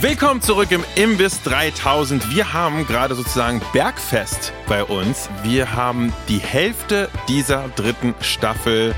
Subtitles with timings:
[0.00, 2.30] Willkommen zurück im Imbiss 3000.
[2.30, 5.28] Wir haben gerade sozusagen Bergfest bei uns.
[5.42, 8.94] Wir haben die Hälfte dieser dritten Staffel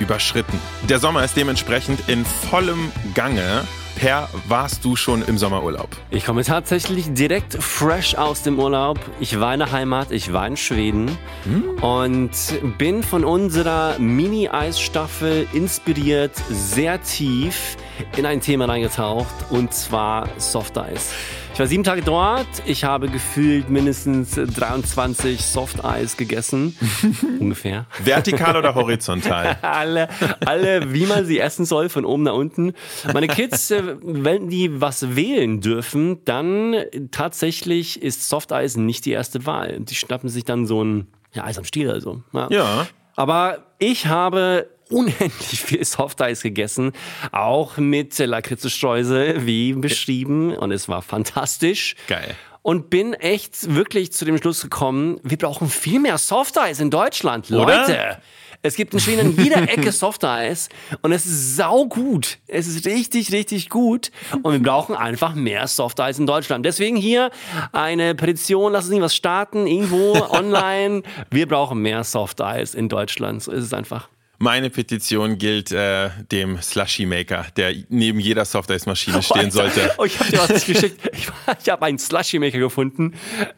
[0.00, 0.60] überschritten.
[0.88, 3.62] Der Sommer ist dementsprechend in vollem Gange.
[4.00, 5.90] Per, warst du schon im Sommerurlaub?
[6.10, 8.98] Ich komme tatsächlich direkt fresh aus dem Urlaub.
[9.20, 11.84] Ich war in der Heimat, ich war in Schweden hm?
[11.84, 12.30] und
[12.78, 17.76] bin von unserer Mini-Eis-Staffel inspiriert, sehr tief
[18.16, 21.12] in ein Thema reingetaucht und zwar Soft Eis.
[21.49, 22.46] Ich war sieben Tage dort.
[22.64, 26.74] Ich habe gefühlt mindestens 23 Soft Eis gegessen.
[27.38, 27.84] Ungefähr.
[28.02, 29.58] Vertikal oder horizontal?
[29.60, 30.08] alle,
[30.46, 32.72] alle, wie man sie essen soll, von oben nach unten.
[33.12, 36.76] Meine Kids, äh, wenn die was wählen dürfen, dann
[37.10, 39.80] tatsächlich ist Soft Eis nicht die erste Wahl.
[39.80, 42.22] Die schnappen sich dann so ein ja, Eis am Stiel also.
[42.32, 42.48] Ja.
[42.50, 42.86] ja.
[43.16, 46.92] Aber ich habe unendlich viel Softeis gegessen,
[47.32, 50.56] auch mit Lakritzestreusel, wie beschrieben.
[50.56, 51.96] Und es war fantastisch.
[52.06, 52.34] Geil.
[52.62, 57.48] Und bin echt wirklich zu dem Schluss gekommen, wir brauchen viel mehr Softeis in Deutschland.
[57.48, 58.18] Leute,
[58.62, 60.68] es gibt in Schweden in jeder Ecke Softeis
[61.00, 62.36] und es ist saugut.
[62.46, 64.10] Es ist richtig, richtig gut
[64.42, 66.66] und wir brauchen einfach mehr Softeis in Deutschland.
[66.66, 67.30] Deswegen hier
[67.72, 71.02] eine Petition, lass uns nicht was starten, irgendwo online.
[71.30, 73.42] Wir brauchen mehr Softeis in Deutschland.
[73.42, 74.10] So ist es einfach.
[74.42, 79.92] Meine Petition gilt äh, dem Slushy Maker, der neben jeder Softice-Maschine stehen oh, sollte.
[79.98, 80.98] Oh, ich habe dir was geschickt.
[81.12, 81.28] Ich,
[81.62, 83.12] ich habe einen Slushy Maker gefunden,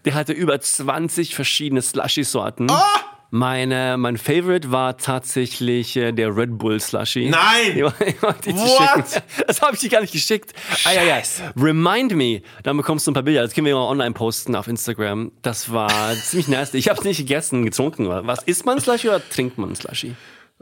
[0.05, 2.67] der hatte über 20 verschiedene Slushy-Sorten.
[2.69, 2.75] Oh!
[3.31, 7.31] Meine, mein Favorite war tatsächlich äh, der Red Bull Slushy.
[7.31, 7.81] Nein!
[8.21, 9.17] What?
[9.47, 10.53] Das habe ich dir gar nicht geschickt.
[10.85, 11.23] Ah, ja, ja.
[11.57, 12.43] Remind me.
[12.65, 13.43] Dann bekommst du ein paar Bilder.
[13.43, 15.31] Das können wir mal online posten auf Instagram.
[15.43, 16.77] Das war ziemlich nasty.
[16.77, 18.09] Ich habe es nicht gegessen, getrunken.
[18.09, 20.17] Was isst man Slushy oder trinkt man Slushy?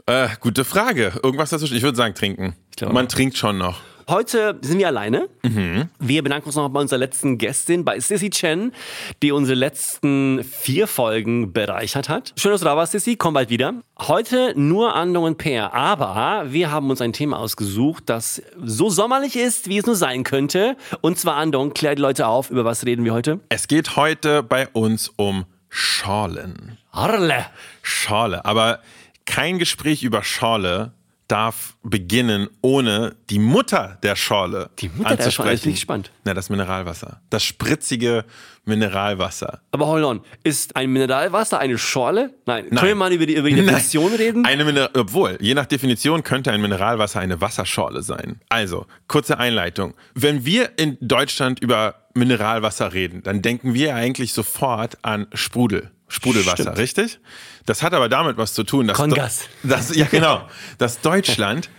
[0.05, 1.13] Äh, gute Frage.
[1.23, 1.77] Irgendwas dazwischen.
[1.77, 2.55] Ich würde sagen, trinken.
[2.91, 3.79] Man trinkt schon noch.
[4.09, 5.29] Heute sind wir alleine.
[5.43, 5.87] Mhm.
[5.99, 8.73] Wir bedanken uns noch bei unserer letzten Gästin, bei Sissy Chen,
[9.21, 12.33] die unsere letzten vier Folgen bereichert hat.
[12.35, 13.15] Schön, dass du da warst, Sissy.
[13.15, 13.75] Komm bald wieder.
[13.99, 15.73] Heute nur Andong und Peer.
[15.73, 20.23] Aber wir haben uns ein Thema ausgesucht, das so sommerlich ist, wie es nur sein
[20.23, 20.75] könnte.
[20.99, 22.49] Und zwar, Andong, klär die Leute auf.
[22.49, 23.39] Über was reden wir heute?
[23.49, 26.77] Es geht heute bei uns um Schorlen.
[26.91, 27.45] Arle.
[27.81, 28.43] Schorle.
[28.43, 28.79] Aber
[29.25, 30.93] kein Gespräch über Schorle
[31.31, 36.11] darf beginnen, ohne die Mutter der Schorle Die Mutter der Schorle, ist nicht spannend.
[36.25, 37.21] Na, das Mineralwasser.
[37.29, 38.25] Das spritzige
[38.65, 39.61] Mineralwasser.
[39.71, 42.33] Aber hold on, ist ein Mineralwasser eine Schorle?
[42.45, 42.65] Nein.
[42.69, 42.79] Nein.
[42.79, 44.15] Können wir mal über die, über die Definition Nein.
[44.15, 44.45] reden?
[44.45, 48.41] Eine Miner Obwohl, je nach Definition könnte ein Mineralwasser eine Wasserschorle sein.
[48.49, 49.93] Also, kurze Einleitung.
[50.13, 55.91] Wenn wir in Deutschland über Mineralwasser reden, dann denken wir eigentlich sofort an Sprudel.
[56.11, 56.77] Sprudelwasser, Stimmt.
[56.77, 57.19] richtig?
[57.65, 59.47] Das hat aber damit was zu tun, dass, Kongas.
[59.63, 61.69] dass ja genau, dass Deutschland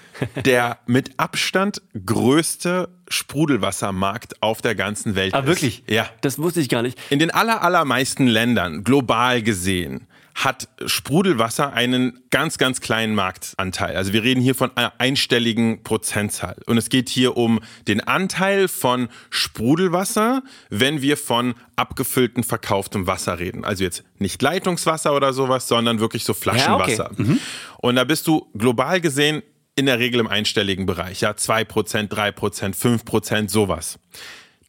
[0.45, 5.45] der mit Abstand größte Sprudelwassermarkt auf der ganzen Welt ah, ist.
[5.45, 5.85] Ah, wirklich?
[5.89, 6.09] Ja.
[6.21, 6.99] Das wusste ich gar nicht.
[7.11, 13.97] In den aller, allermeisten Ländern, global gesehen, hat Sprudelwasser einen ganz, ganz kleinen Marktanteil.
[13.97, 16.57] Also wir reden hier von einer einstelligen Prozentzahl.
[16.67, 23.39] Und es geht hier um den Anteil von Sprudelwasser, wenn wir von abgefülltem, verkauftem Wasser
[23.39, 23.65] reden.
[23.65, 27.05] Also jetzt nicht Leitungswasser oder sowas, sondern wirklich so Flaschenwasser.
[27.05, 27.23] Ja, okay.
[27.23, 27.41] mhm.
[27.79, 29.43] Und da bist du global gesehen
[29.75, 31.21] in der Regel im einstelligen Bereich.
[31.23, 33.99] Ja, 2%, 3%, 5%, sowas.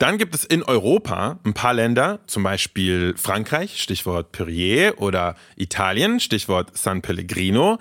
[0.03, 6.19] Dann gibt es in Europa ein paar Länder, zum Beispiel Frankreich, Stichwort Perrier, oder Italien,
[6.19, 7.79] Stichwort San Pellegrino.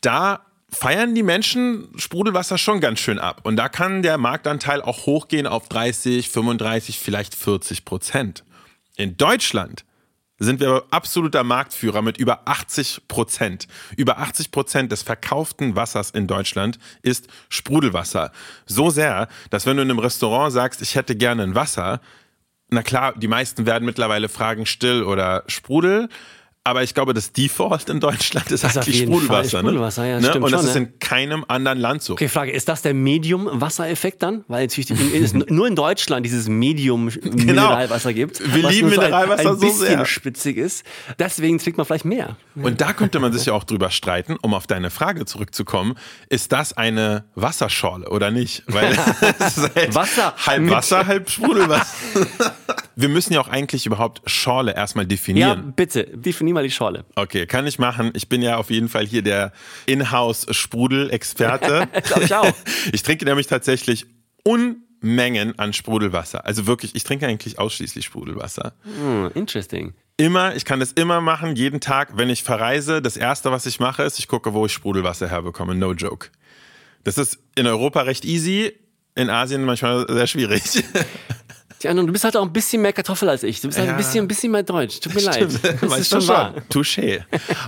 [0.00, 3.42] Da feiern die Menschen Sprudelwasser schon ganz schön ab.
[3.44, 8.42] Und da kann der Marktanteil auch hochgehen auf 30, 35, vielleicht 40 Prozent.
[8.96, 9.84] In Deutschland
[10.42, 13.68] sind wir absoluter Marktführer mit über 80 Prozent.
[13.96, 18.32] Über 80 Prozent des verkauften Wassers in Deutschland ist Sprudelwasser.
[18.66, 22.00] So sehr, dass wenn du in einem Restaurant sagst, ich hätte gerne ein Wasser,
[22.68, 26.08] na klar, die meisten werden mittlerweile fragen still oder Sprudel.
[26.64, 29.58] Aber ich glaube, das Default in Deutschland ist, Das eigentlich Sprudelwasser.
[29.58, 30.28] Sprudelwasser, ja, ne?
[30.28, 30.82] stimmt Und das schon, ist ne?
[30.82, 32.12] in keinem anderen Land so.
[32.12, 34.44] Okay, Frage, ist das der Medium-Wassereffekt dann?
[34.46, 38.40] Weil natürlich ist nur in Deutschland dieses Medium-Mineralwasser gibt.
[38.54, 40.06] Wir lieben so Mineralwasser ein, ein so bisschen sehr.
[40.06, 40.84] spitzig ist.
[41.18, 42.36] Deswegen trinkt man vielleicht mehr.
[42.54, 45.96] Und da könnte man sich ja auch drüber streiten, um auf deine Frage zurückzukommen.
[46.28, 48.62] Ist das eine Wasserschorle oder nicht?
[48.68, 48.92] Weil
[49.40, 51.96] es ist halt Wasser halb Wasser, halb Sprudelwasser.
[52.96, 55.72] Wir müssen ja auch eigentlich überhaupt Schorle erstmal Ja, definieren.
[55.74, 57.04] bitte, definier mal die Schorle.
[57.14, 58.10] Okay, kann ich machen.
[58.14, 59.52] Ich bin ja auf jeden Fall hier der
[59.86, 61.88] Inhouse-Sprudel-Experte.
[62.04, 62.52] Glaub ich auch.
[62.92, 64.06] Ich trinke nämlich tatsächlich
[64.44, 66.44] Unmengen an Sprudelwasser.
[66.44, 68.74] Also wirklich, ich trinke eigentlich ausschließlich Sprudelwasser.
[68.84, 69.94] Hm, interesting.
[70.16, 73.00] Immer, ich kann das immer machen, jeden Tag, wenn ich verreise.
[73.00, 75.74] Das erste, was ich mache, ist, ich gucke, wo ich Sprudelwasser herbekomme.
[75.74, 76.28] No joke.
[77.04, 78.72] Das ist in Europa recht easy,
[79.14, 80.62] in Asien manchmal sehr schwierig.
[81.82, 83.60] Tja, und du bist halt auch ein bisschen mehr Kartoffel als ich.
[83.60, 85.00] Du bist halt ein bisschen, ein bisschen mehr deutsch.
[85.00, 85.42] Tut mir leid.
[85.42, 86.54] Das Weißt ist schon wahr.
[86.70, 87.24] Touché.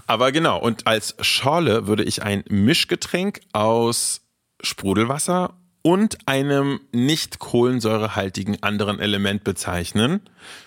[0.06, 4.20] Aber genau, und als Schorle würde ich ein Mischgetränk aus
[4.62, 10.20] Sprudelwasser und einem nicht kohlensäurehaltigen anderen Element bezeichnen.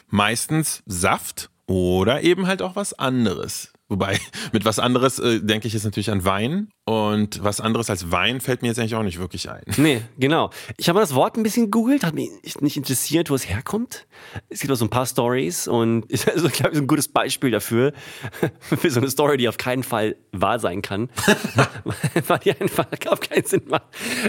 [0.09, 3.71] Meistens Saft oder eben halt auch was anderes.
[3.87, 4.19] Wobei,
[4.51, 6.67] mit was anderes äh, denke ich jetzt natürlich an Wein.
[6.87, 9.61] Und was anderes als Wein fällt mir jetzt eigentlich auch nicht wirklich ein.
[9.77, 10.51] Nee, genau.
[10.77, 12.29] Ich habe mal das Wort ein bisschen gegoogelt, hat mich
[12.61, 14.07] nicht interessiert, wo es herkommt.
[14.47, 17.51] Es gibt auch so ein paar Stories und ist also, glaube ich, ein gutes Beispiel
[17.51, 17.91] dafür,
[18.61, 21.09] für so eine Story, die auf keinen Fall wahr sein kann,
[22.27, 23.83] weil die einfach auf keinen Sinn macht.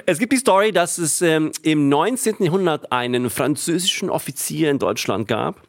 [0.06, 2.36] Es gibt die Story, dass es ähm, im 19.
[2.40, 5.62] Jahrhundert einen französischen Offizier in Deutschland gab,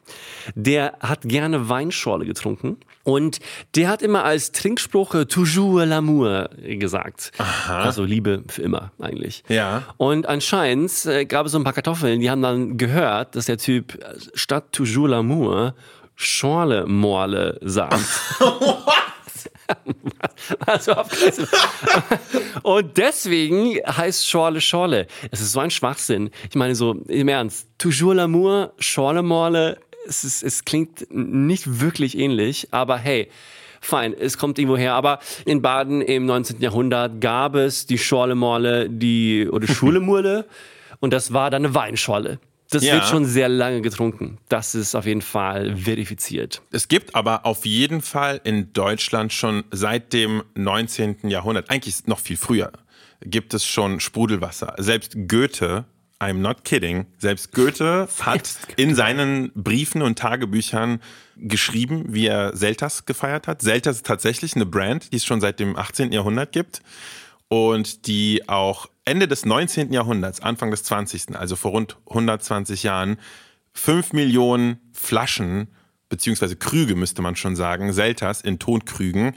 [0.56, 3.38] der hat gerne Weinschorle getrunken und
[3.74, 7.32] der hat immer als Trinkspruch äh, toujours l'amour gesagt.
[7.68, 9.44] Also Liebe für immer eigentlich.
[9.48, 9.84] Ja.
[9.96, 13.58] Und anscheinend äh, gab es so ein paar Kartoffeln, die haben dann gehört, dass der
[13.58, 15.74] Typ äh, statt toujours l'amour
[16.16, 18.04] Schorle Morle sagt.
[20.66, 20.92] also
[22.62, 25.06] Und deswegen heißt Schorle Schorle.
[25.30, 26.30] Es ist so ein Schwachsinn.
[26.48, 32.16] Ich meine so im Ernst, toujours l'amour, Schorle Morle, es, ist, es klingt nicht wirklich
[32.18, 33.28] ähnlich, aber hey,
[33.80, 34.94] fein, es kommt irgendwo her.
[34.94, 36.60] Aber in Baden im 19.
[36.60, 40.46] Jahrhundert gab es die Schorle Morle, die, oder Schule Murle,
[41.00, 42.38] und das war dann eine Weinschorle.
[42.72, 42.94] Das Ja.
[42.94, 44.38] wird schon sehr lange getrunken.
[44.48, 46.62] Das ist auf jeden Fall verifiziert.
[46.70, 51.28] Es gibt aber auf jeden Fall in Deutschland schon seit dem 19.
[51.28, 52.70] Jahrhundert, eigentlich noch viel früher,
[53.22, 54.74] gibt es schon Sprudelwasser.
[54.78, 55.84] Selbst Goethe,
[56.20, 61.00] I'm not kidding, selbst Goethe hat in seinen Briefen und Tagebüchern
[61.36, 63.62] geschrieben, wie er Selters gefeiert hat.
[63.62, 66.12] Selters ist tatsächlich eine Brand, die es schon seit dem 18.
[66.12, 66.82] Jahrhundert gibt
[67.48, 69.92] und die auch Ende des 19.
[69.94, 73.16] Jahrhunderts, Anfang des 20., also vor rund 120 Jahren,
[73.72, 75.68] 5 Millionen Flaschen,
[76.10, 79.34] beziehungsweise Krüge müsste man schon sagen, Selters in Tonkrügen,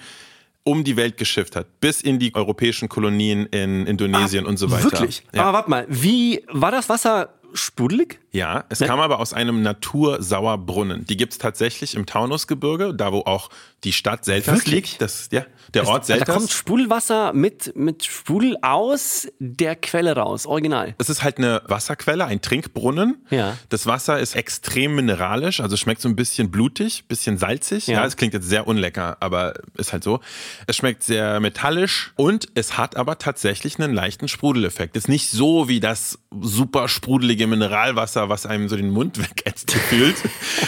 [0.63, 4.92] um die Welt geschifft hat, bis in die europäischen Kolonien in Indonesien und so weiter.
[4.92, 5.24] Wirklich?
[5.33, 5.44] Ja.
[5.44, 8.19] Aber warte mal, wie war das Wasser sprudelig?
[8.31, 11.06] Ja, es kam aber aus einem Natursauerbrunnen.
[11.06, 13.50] Die gibt's tatsächlich im Taunusgebirge, da wo auch
[13.83, 14.74] die Stadt Selters Wirklich?
[14.91, 15.01] liegt.
[15.01, 16.35] Das, ja, der Ort Da Selters.
[16.35, 20.95] kommt Sprudelwasser mit, mit Sprudel aus der Quelle raus, original.
[21.00, 23.25] Es ist halt eine Wasserquelle, ein Trinkbrunnen.
[23.30, 23.57] Ja.
[23.69, 27.88] Das Wasser ist extrem mineralisch, also schmeckt so ein bisschen blutig, bisschen salzig.
[27.88, 28.00] Ja.
[28.00, 30.19] Ja, es klingt jetzt sehr unlecker, aber ist halt so.
[30.68, 34.95] Es schmeckt sehr metallisch und es hat aber tatsächlich einen leichten Sprudeleffekt.
[34.95, 40.15] Ist nicht so wie das super sprudelige Mineralwasser, was einem so den Mund wegätzt fühlt,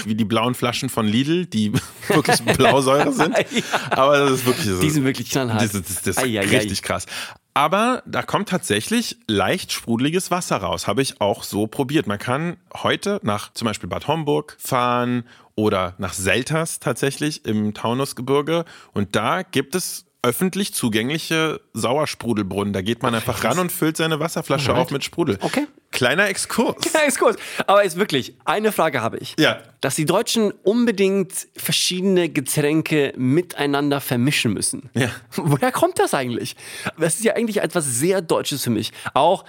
[0.06, 1.72] wie die blauen Flaschen von Lidl, die
[2.08, 2.40] wirklich
[3.06, 3.64] Blausäure sind.
[3.92, 4.80] Aber das ist wirklich so.
[4.80, 5.62] Die sind wirklich knallhart.
[5.62, 6.40] Das, das, das ist ei.
[6.40, 7.06] richtig krass.
[7.54, 10.88] Aber da kommt tatsächlich leicht sprudeliges Wasser raus.
[10.88, 12.06] Habe ich auch so probiert.
[12.06, 15.24] Man kann heute nach zum Beispiel Bad Homburg fahren
[15.56, 18.66] oder nach Selters tatsächlich im Taunusgebirge.
[18.92, 22.74] Und da gibt es öffentlich zugängliche Sauersprudelbrunnen.
[22.74, 25.38] Da geht man einfach ran und füllt seine Wasserflasche auf mit Sprudel.
[25.40, 25.68] Okay.
[25.92, 26.78] Kleiner Exkurs.
[27.08, 27.36] Ist gut.
[27.68, 29.36] Aber jetzt wirklich, eine Frage habe ich.
[29.40, 29.62] Ja.
[29.82, 34.90] Dass die Deutschen unbedingt verschiedene Getränke miteinander vermischen müssen.
[34.96, 35.12] Ja.
[35.36, 36.56] Woher kommt das eigentlich?
[36.98, 38.92] Das ist ja eigentlich etwas sehr Deutsches für mich.
[39.14, 39.46] Auch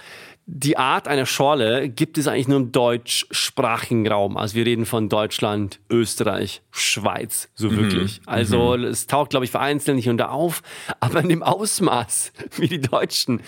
[0.49, 4.37] die Art einer Schorle gibt es eigentlich nur im deutschsprachigen Raum.
[4.37, 8.21] Also wir reden von Deutschland, Österreich, Schweiz, so wirklich.
[8.25, 10.63] Also es taucht, glaube ich, vereinzelt nicht unter auf,
[11.01, 13.41] aber in dem Ausmaß, wie die Deutschen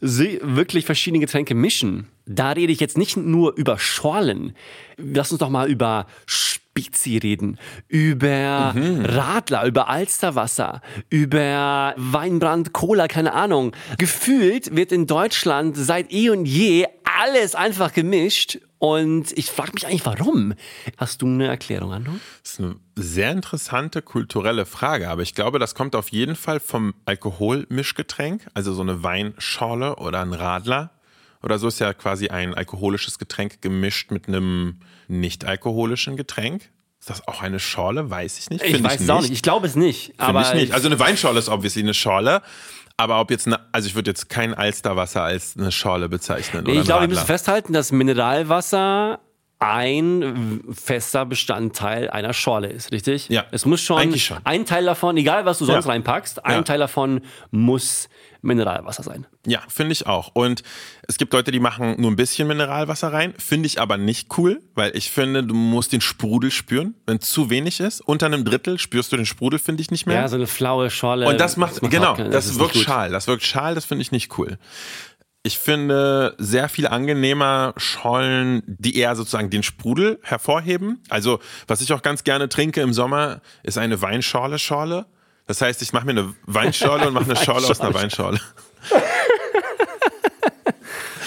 [0.00, 4.56] sie wirklich verschiedene Getränke mischen, da rede ich jetzt nicht nur über Schorlen.
[4.96, 6.06] Lass uns doch mal über
[6.82, 7.58] Spezi reden,
[7.88, 13.74] über Radler, über Alsterwasser, über Weinbrand, Cola, keine Ahnung.
[13.98, 16.86] Gefühlt wird in Deutschland seit eh und je
[17.20, 18.58] alles einfach gemischt.
[18.78, 20.54] Und ich frage mich eigentlich, warum?
[20.96, 22.12] Hast du eine Erklärung, Andro?
[22.42, 26.60] Das ist eine sehr interessante kulturelle Frage, aber ich glaube, das kommt auf jeden Fall
[26.60, 30.92] vom Alkoholmischgetränk, also so eine Weinschorle oder ein Radler.
[31.42, 36.70] Oder so ist ja quasi ein alkoholisches Getränk gemischt mit einem nicht alkoholischen Getränk.
[37.00, 38.10] Ist das auch eine Schorle?
[38.10, 38.62] Weiß ich nicht.
[38.62, 39.32] Ich Find weiß es auch nicht.
[39.32, 40.12] Ich glaube es nicht.
[40.18, 40.72] Aber ich nicht.
[40.74, 42.42] Also eine Weinschorle ist obviously eine Schorle.
[42.96, 46.66] Aber ob jetzt eine, also ich würde jetzt kein Alsterwasser als eine Schorle bezeichnen.
[46.66, 49.20] Oder ich glaube, wir müssen festhalten, dass Mineralwasser
[49.60, 53.28] ein fester Bestandteil einer Schorle ist, richtig?
[53.28, 54.38] Ja, Es muss schon, eigentlich schon.
[54.44, 55.90] ein Teil davon, egal was du sonst Ja.
[55.92, 56.62] reinpackst, ein Ja.
[56.62, 58.08] Teil davon muss
[58.42, 59.26] Mineralwasser sein.
[59.46, 60.30] Ja, finde ich auch.
[60.32, 60.62] Und
[61.06, 63.34] es gibt Leute, die machen nur ein bisschen Mineralwasser rein.
[63.36, 66.94] Finde ich aber nicht cool, weil ich finde, du musst den Sprudel spüren.
[67.04, 70.16] Wenn zu wenig ist, unter einem Drittel spürst du den Sprudel, finde ich nicht mehr.
[70.22, 71.28] Ja, so eine flaue Schorle.
[71.28, 73.10] Und das macht, genau, auch keinen- das, ist wirkt schal.
[73.10, 74.56] Das wirkt schal, das finde ich nicht cool.
[75.42, 81.02] Ich finde sehr viel angenehmer Schollen, die eher sozusagen den Sprudel hervorheben.
[81.08, 85.06] Also, was ich auch ganz gerne trinke im Sommer, ist eine Weinschorle-Schorle.
[85.46, 88.38] Das heißt, ich mache mir eine Weinschorle und mache eine Schorle aus einer Weinschorle.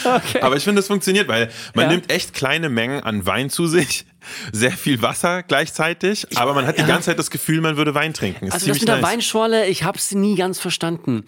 [0.41, 1.91] Aber ich finde, es funktioniert, weil man Ja.
[1.91, 4.05] nimmt echt kleine Mengen an Wein zu sich,
[4.51, 8.13] sehr viel Wasser gleichzeitig, aber man hat die ganze Zeit das Gefühl, man würde Wein
[8.13, 8.45] trinken.
[8.48, 9.05] Ist Also das mit der nice.
[9.05, 11.25] Weinschorle, ich habe es nie ganz verstanden.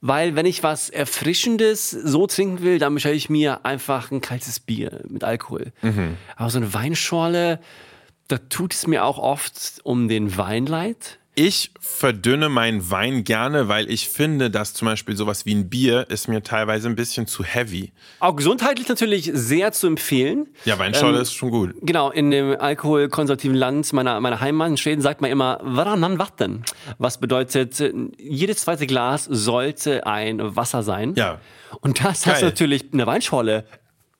[0.00, 4.58] Weil wenn ich was Erfrischendes so trinken will, dann bestelle ich mir einfach ein kaltes
[4.58, 5.72] Bier mit Alkohol.
[5.82, 6.16] Mhm.
[6.36, 7.60] Aber so eine Weinschorle,
[8.26, 11.18] da tut es mir auch oft um den Wein leid.
[11.34, 16.04] Ich verdünne meinen Wein gerne, weil ich finde, dass zum Beispiel sowas wie ein Bier
[16.10, 17.90] ist mir teilweise ein bisschen zu heavy.
[18.20, 20.48] Auch gesundheitlich natürlich sehr zu empfehlen.
[20.66, 21.74] Ja, Weinschorle Ähm, ist schon gut.
[21.80, 26.64] Genau, in dem alkoholkonservativen Land meiner, meiner Heimat in Schweden sagt man immer Varannan Vatten.
[26.98, 27.82] Was bedeutet,
[28.18, 31.14] jedes zweite Glas sollte ein Wasser sein.
[31.14, 31.40] Ja.
[31.80, 32.34] Und das Geil.
[32.34, 33.64] hast du natürlich in der Weinschorle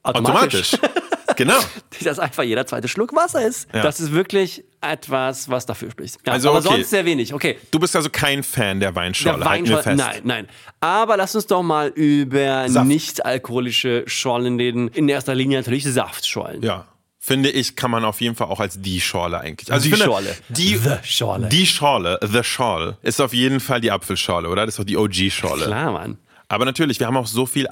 [0.02, 0.72] automatisch.
[0.74, 0.92] Automatisch.
[1.44, 1.58] genau.
[2.04, 3.68] dass einfach jeder zweite Schluck Wasser ist.
[3.72, 3.82] Ja.
[3.82, 6.16] Das ist wirklich etwas, was dafür spricht.
[6.26, 6.68] Ja, Also, aber okay.
[6.68, 7.32] sonst sehr wenig.
[7.32, 7.58] Okay.
[7.70, 9.38] Du bist also kein Fan der Weinschorle.
[9.38, 9.96] Der wir Weinschorle, fest.
[9.98, 10.48] nein, nein.
[10.80, 12.86] Aber lass uns doch mal über Saft.
[12.86, 14.88] nicht-alkoholische Schorlen reden.
[14.88, 16.62] In erster Linie natürlich Saftschorlen.
[16.62, 16.86] Ja.
[17.24, 19.72] Finde ich, kann man auf jeden Fall auch als die Schorle eigentlich.
[19.72, 20.36] Also Die finde, Schorle.
[20.48, 21.48] Die The Schorle.
[21.48, 24.66] Die Schorle, the Schorle, ist auf jeden Fall die Apfelschorle, oder?
[24.66, 25.66] Das ist doch die OG-Schorle.
[25.66, 26.18] Klar, Mann.
[26.48, 27.68] Aber natürlich, wir haben auch so viel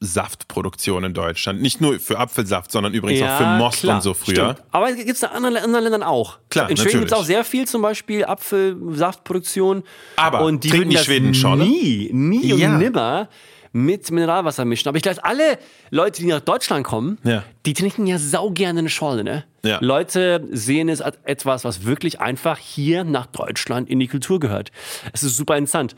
[0.00, 1.60] Apfelsaftproduktion in Deutschland.
[1.62, 4.52] Nicht nur für Apfelsaft, sondern übrigens auch für Most klar, und so früher.
[4.54, 4.62] Stimmt.
[4.72, 6.38] Aber gibt es in anderen, anderen Ländern auch.
[6.50, 9.82] Klar, In Schweden gibt es auch sehr viel, zum Beispiel Apfelsaftproduktion.
[10.16, 11.64] Aber und die trinken die Schweden Schorle?
[11.64, 12.68] nie, nie Ja.
[12.68, 13.28] und nimmer
[13.72, 14.88] mit Mineralwasser mischen.
[14.88, 15.58] Aber ich glaube, alle
[15.90, 17.42] Leute, die nach Deutschland kommen, Ja.
[17.66, 19.44] die trinken ja sau gerne eine Schorle, ne?
[19.64, 19.78] Ja.
[19.82, 24.70] Leute sehen es als etwas, was wirklich einfach hier nach Deutschland in die Kultur gehört.
[25.12, 25.94] Es ist super interessant.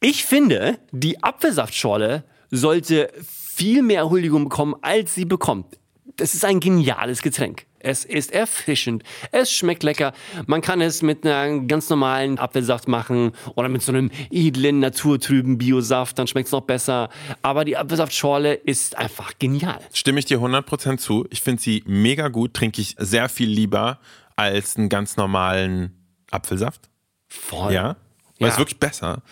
[0.00, 5.78] Ich finde, die Apfelsaftschorle sollte viel mehr Huldigung bekommen, als sie bekommt.
[6.16, 7.66] Das ist ein geniales Getränk.
[7.78, 9.04] Es ist erfrischend.
[9.32, 10.12] Es schmeckt lecker.
[10.46, 15.56] Man kann es mit einem ganz normalen Apfelsaft machen oder mit so einem edlen, naturtrüben
[15.56, 16.18] Biosaft.
[16.18, 17.08] Dann schmeckt es noch besser.
[17.40, 19.78] Aber die Apfelsaftschorle ist einfach genial.
[19.94, 21.26] Stimme ich dir 100% zu.
[21.30, 23.98] Ich finde sie mega gut, trinke ich sehr viel lieber
[24.36, 25.94] als einen ganz normalen
[26.30, 26.90] Apfelsaft.
[27.28, 27.72] Voll.
[27.72, 27.96] Ja, weil
[28.40, 28.46] Ja.
[28.48, 29.22] es ist wirklich besser.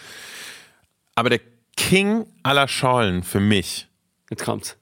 [1.15, 1.41] Aber der
[1.79, 3.89] King aller Schorlen für mich,
[4.31, 4.77] Jetzt kommt's.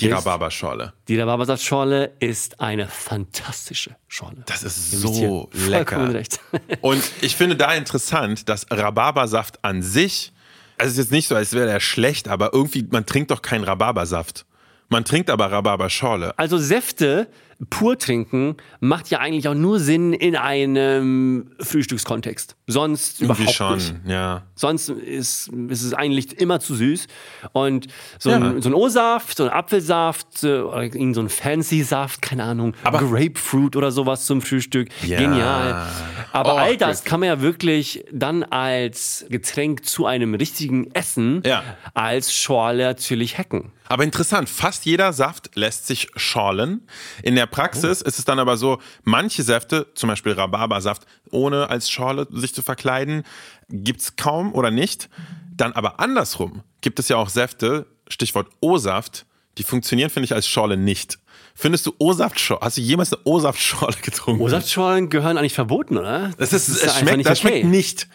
[0.00, 0.94] die Rhabarberschorle.
[1.06, 4.42] Die Rhabarbersaftschorle ist eine fantastische Schorle.
[4.46, 6.12] Das ist dir so lecker.
[6.12, 6.40] Recht.
[6.80, 10.32] Und ich finde da interessant, dass Rhabarbersaft an sich,
[10.78, 13.42] also es ist jetzt nicht so, als wäre der schlecht, aber irgendwie, man trinkt doch
[13.42, 14.46] keinen Rhabarbersaft.
[14.88, 16.36] Man trinkt aber Rhabarberschorle.
[16.38, 17.28] Also Säfte
[17.70, 22.56] pur trinken macht ja eigentlich auch nur Sinn in einem Frühstückskontext.
[22.66, 23.94] Sonst Irgendwie überhaupt schon, nicht.
[24.06, 24.42] ja.
[24.54, 27.06] Sonst ist, ist es eigentlich immer zu süß.
[27.52, 27.86] Und
[28.18, 28.36] so, Ja.
[28.38, 32.74] ein, so ein O-Saft, so ein Apfelsaft äh, oder irgend so ein Fancy-Saft, keine Ahnung,
[32.82, 34.88] Aber- Grapefruit oder sowas zum Frühstück.
[35.04, 35.18] Ja.
[35.20, 35.86] Genial.
[36.32, 41.42] Aber Oh, all das kann man ja wirklich dann als Getränk zu einem richtigen Essen
[41.46, 41.62] Ja.
[41.92, 43.72] als Schorle natürlich hacken.
[43.86, 46.86] Aber interessant, fast jeder Saft lässt sich schorlen.
[47.22, 51.90] In der Praxis ist es dann aber so, manche Säfte, zum Beispiel Rhabarbersaft, ohne als
[51.90, 53.24] Schorle sich zu verkleiden,
[53.68, 55.08] gibt's kaum oder nicht.
[55.54, 59.26] Dann aber andersrum gibt es ja auch Säfte, Stichwort O-Saft,
[59.58, 61.18] die funktionieren, finde ich, als Schorle nicht.
[61.54, 62.62] Findest du O-Saft-Schorle?
[62.62, 64.42] Hast du jemals eine O-Saft-Schorle getrunken?
[64.42, 66.32] O-Saftschorlen gehören eigentlich verboten, oder?
[66.36, 67.66] das ist, ja es einfach schmeckt, nicht das schmeckt okay.
[67.66, 68.08] nicht.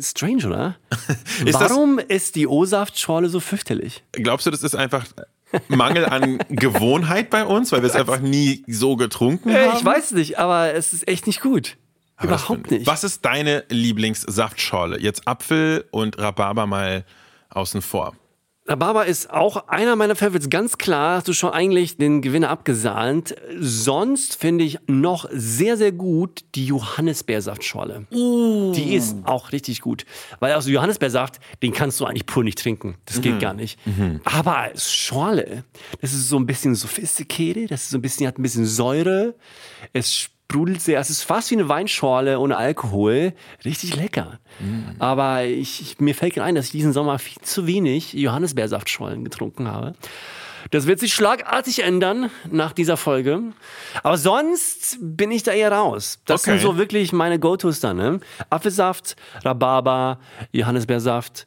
[0.00, 0.76] Strange, oder?
[1.44, 4.02] Ist Warum ist die O-Saftschorle so fürchterlich?
[4.12, 5.06] Glaubst du, das ist einfach
[5.68, 9.76] Mangel an Gewohnheit bei uns, weil wir es einfach nie so getrunken haben?
[9.76, 11.76] Ich weiß nicht, aber es ist echt nicht gut.
[12.22, 12.86] Überhaupt nicht.
[12.86, 15.00] Was ist deine Lieblingssaftschorle?
[15.00, 17.04] Jetzt Apfel und Rhabarber mal
[17.48, 18.14] außen vor.
[18.70, 21.16] Rhabarber ist auch einer meiner Favorites, ganz klar.
[21.16, 23.34] Hast du schon eigentlich den Gewinner abgesahnt.
[23.58, 28.06] Sonst finde ich noch sehr, sehr gut die Johannisbeersaftschorle.
[28.12, 28.70] Uh.
[28.70, 30.06] Die ist auch richtig gut.
[30.38, 32.94] Weil also Johannisbeersaft, den kannst du eigentlich pur nicht trinken.
[33.06, 33.22] Das mhm.
[33.22, 33.76] geht gar nicht.
[33.88, 34.20] Mhm.
[34.22, 35.64] Aber als Schorle,
[36.00, 39.34] das ist so ein bisschen sophisticated, das ist so ein bisschen, hat ein bisschen Säure.
[39.92, 40.98] Es sprudelt sehr.
[40.98, 43.34] Es ist fast wie eine Weinschorle ohne Alkohol.
[43.64, 44.40] Richtig lecker.
[44.58, 45.00] Mm.
[45.00, 49.68] Aber ich, ich, mir fällt ein, dass ich diesen Sommer viel zu wenig Johannisbeersaftschorlen getrunken
[49.68, 49.94] habe.
[50.72, 53.40] Das wird sich schlagartig ändern nach dieser Folge.
[54.02, 56.18] Aber sonst bin ich da eher raus.
[56.26, 56.50] Das okay.
[56.50, 57.96] sind so wirklich meine Go-Tos dann.
[57.96, 58.20] Ne?
[58.50, 59.14] Apfelsaft,
[59.44, 60.18] Rhabarber,
[60.50, 61.46] Johannisbeersaft.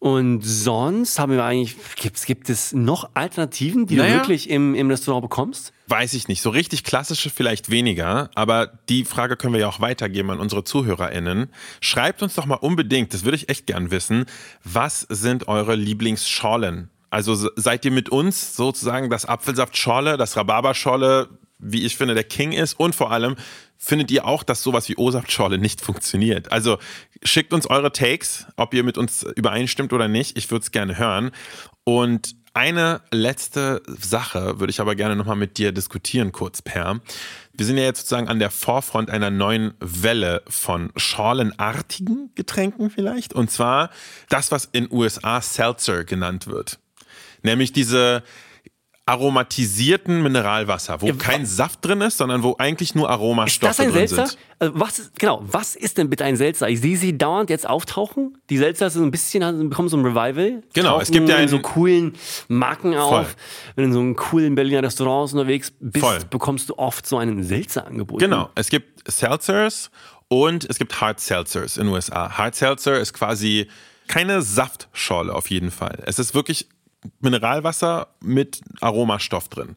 [0.00, 4.14] Und sonst haben wir eigentlich, gibt, gibt es noch Alternativen, die naja.
[4.14, 5.74] du wirklich im, im Restaurant bekommst?
[5.88, 6.40] Weiß ich nicht.
[6.40, 10.64] So richtig klassische vielleicht weniger, aber die Frage können wir ja auch weitergeben an unsere
[10.64, 11.50] ZuhörerInnen.
[11.82, 14.24] Schreibt uns doch mal unbedingt, das würde ich echt gern wissen,
[14.64, 16.88] was sind eure Lieblingsschorlen?
[17.10, 21.28] Also seid ihr mit uns sozusagen das Apfelsaftschorle, das Rhabarberschorle,
[21.58, 23.36] wie ich finde, der King ist und vor allem
[23.82, 26.52] findet ihr auch, dass sowas wie O-Saftschorle nicht funktioniert.
[26.52, 26.78] Also
[27.22, 30.36] schickt uns eure Takes, ob ihr mit uns übereinstimmt oder nicht.
[30.36, 31.30] Ich würde es gerne hören.
[31.84, 37.00] Und eine letzte Sache würde ich aber gerne nochmal mit dir diskutieren, kurz, Per.
[37.54, 43.32] Wir sind ja jetzt sozusagen an der Vorfront einer neuen Welle von schorlenartigen Getränken vielleicht.
[43.32, 43.90] Und zwar
[44.28, 46.78] das, was in USA Seltzer genannt wird.
[47.42, 48.22] Nämlich diese
[49.06, 53.86] aromatisierten Mineralwasser, wo ja, kein Saft drin ist, sondern wo eigentlich nur Aromastoffe ist das
[53.86, 54.26] ein drin Seltzer?
[54.28, 54.38] sind.
[54.60, 56.68] Also was, genau, was ist denn bitte ein Seltzer?
[56.68, 58.38] Ich sehe sie dauernd jetzt auftauchen.
[58.50, 60.62] Die Seltzer sind ein bisschen, bekommen so ein Revival.
[60.74, 62.12] Genau, es gibt ja in so coolen
[62.48, 63.10] Marken auf.
[63.10, 63.26] Voll.
[63.74, 66.18] Wenn du in so einem coolen Berliner Restaurants unterwegs bist, voll.
[66.30, 68.20] bekommst du oft so einen Seltzer angeboten.
[68.20, 69.90] Genau, es gibt Seltzers
[70.28, 72.38] und es gibt Hard Seltzers in den USA.
[72.38, 73.66] Hard Seltzer ist quasi
[74.06, 76.02] keine Saftschorle auf jeden Fall.
[76.06, 76.68] Es ist wirklich
[77.20, 79.76] Mineralwasser mit Aromastoff drin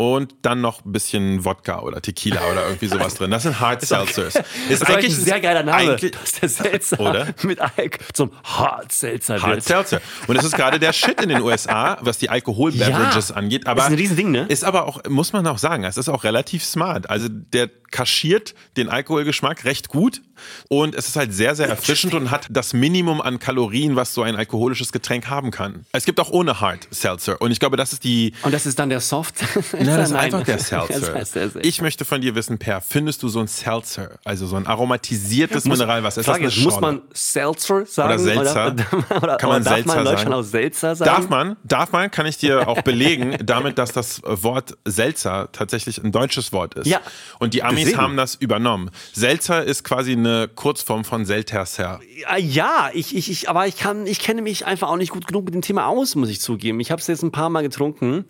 [0.00, 3.30] und dann noch ein bisschen Wodka oder Tequila oder irgendwie sowas drin.
[3.30, 4.34] Das sind Hard Seltzers.
[4.34, 5.96] Ist, ist eigentlich ein sehr geiler Name.
[5.96, 7.26] Das ist der Seltzer oder?
[7.42, 9.42] mit Alk zum Hard Seltzer.
[9.42, 10.00] Hard Seltzer.
[10.26, 13.66] Und es ist gerade der Shit in den USA, was die Alkoholbeverages ja, angeht.
[13.66, 14.46] Aber ist ein Riesending, ne?
[14.48, 17.10] Ist aber auch, muss man auch sagen, es ist auch relativ smart.
[17.10, 20.22] Also der kaschiert den Alkoholgeschmack recht gut
[20.68, 24.22] und es ist halt sehr, sehr erfrischend und hat das Minimum an Kalorien, was so
[24.22, 25.84] ein alkoholisches Getränk haben kann.
[25.92, 28.32] Es gibt auch ohne Hard Seltzer und ich glaube, das ist die...
[28.42, 29.34] Und das ist dann der Soft?
[29.90, 31.00] Nein, das ist einfach der Seltzer.
[31.00, 34.56] Das heißt ich möchte von dir wissen, Per, findest du so ein Seltzer, also so
[34.56, 36.20] ein aromatisiertes muss, Mineralwasser?
[36.20, 38.08] Ist Frage das muss man Seltzer sagen?
[38.08, 38.66] Oder Seltzer?
[39.10, 40.34] Oder, oder, kann man darf Seltzer man in Deutschland sagen?
[40.34, 41.10] auch Seltzer sagen?
[41.10, 46.02] Darf man, darf man, kann ich dir auch belegen, damit, dass das Wort Seltzer tatsächlich
[46.02, 46.86] ein deutsches Wort ist.
[46.86, 47.00] Ja.
[47.38, 48.00] Und die Amis Deswegen.
[48.00, 48.90] haben das übernommen.
[49.12, 52.00] Seltzer ist quasi eine Kurzform von Selterser.
[52.38, 55.44] Ja, ich, ich, ich, aber ich kann, ich kenne mich einfach auch nicht gut genug
[55.46, 56.80] mit dem Thema aus, muss ich zugeben.
[56.80, 58.24] Ich habe es jetzt ein paar Mal getrunken.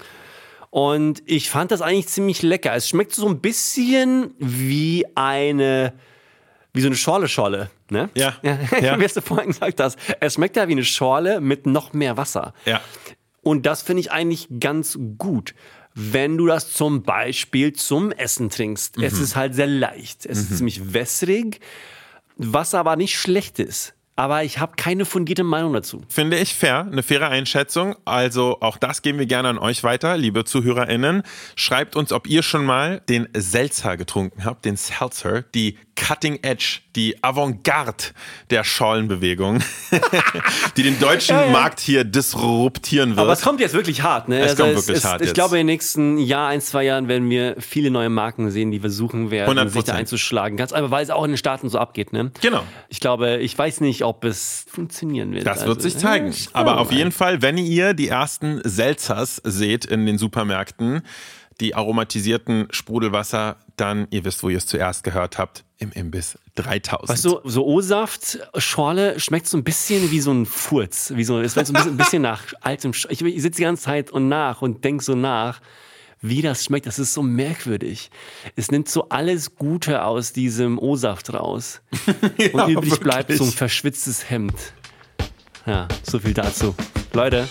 [0.70, 2.74] Und ich fand das eigentlich ziemlich lecker.
[2.74, 5.92] Es schmeckt so ein bisschen wie eine,
[6.72, 7.70] wie so eine Schorle-Schorle.
[7.90, 8.08] Ne?
[8.14, 8.36] Ja.
[8.42, 8.58] ja.
[8.80, 8.98] ja.
[8.98, 9.98] Wie hast du vorhin gesagt hast.
[10.20, 12.54] Es schmeckt ja wie eine Schorle mit noch mehr Wasser.
[12.66, 12.80] Ja.
[13.42, 15.54] Und das finde ich eigentlich ganz gut
[15.94, 18.96] wenn du das zum Beispiel zum Essen trinkst.
[18.96, 19.02] Mhm.
[19.02, 20.24] Es ist halt sehr leicht.
[20.24, 20.44] Es mhm.
[20.44, 21.60] ist ziemlich wässrig,
[22.36, 26.02] was aber nicht schlecht ist aber ich habe keine fundierte Meinung dazu.
[26.10, 27.96] Finde ich fair, eine faire Einschätzung.
[28.04, 31.22] Also auch das geben wir gerne an euch weiter, liebe ZuhörerInnen.
[31.56, 36.80] Schreibt uns, ob ihr schon mal den Seltzer getrunken habt, den Seltzer, die Cutting Edge,
[36.96, 38.04] die Avantgarde
[38.48, 39.62] der Schorlenbewegung,
[40.76, 41.50] die den deutschen ja, ja.
[41.50, 43.20] Markt hier disruptieren wird.
[43.20, 44.40] Aber es kommt jetzt wirklich hart, ne?
[44.40, 45.20] Es also kommt es, wirklich es, hart.
[45.20, 45.34] Ich jetzt.
[45.34, 48.80] glaube, in den nächsten Jahr, ein, zwei Jahren werden wir viele neue Marken sehen, die
[48.80, 49.68] versuchen werden, 100%.
[49.68, 50.56] sich da einzuschlagen.
[50.56, 52.32] Ganz einfach, weil es auch in den Staaten so abgeht, ne?
[52.40, 52.62] Genau.
[52.88, 55.46] Ich glaube, ich weiß nicht, ob es funktionieren wird.
[55.46, 56.34] Das also, wird sich zeigen.
[56.52, 61.02] Aber auf jeden Fall, wenn ihr die ersten Seltzers seht in den Supermärkten,
[61.60, 67.08] die aromatisierten Sprudelwasser, dann, ihr wisst, wo ihr es zuerst gehört habt, im Imbiss 3000.
[67.08, 71.12] Weißt du, so O-Saft, Schorle schmeckt so ein bisschen wie so ein Furz.
[71.14, 73.58] Wie so, es schmeckt so ein bisschen, ein bisschen nach altem Sch Ich, ich sitze
[73.58, 75.60] die ganze Zeit und nach und denke so nach,
[76.20, 76.86] wie das schmeckt.
[76.86, 78.10] Das ist so merkwürdig.
[78.56, 81.80] Es nimmt so alles Gute aus diesem O-Saft raus.
[82.38, 83.00] ja, und übrig wirklich.
[83.00, 84.54] bleibt so ein verschwitztes Hemd.
[85.66, 86.74] Ja, so viel dazu.
[87.12, 87.48] Leute,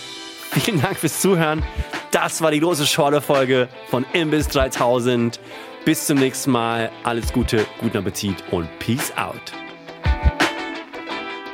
[0.52, 1.62] vielen Dank fürs Zuhören.
[2.10, 5.40] Das war die große Schorle-Folge von Imbiss 3000.
[5.84, 6.90] Bis zum nächsten Mal.
[7.04, 9.52] Alles Gute, guten Appetit und Peace out.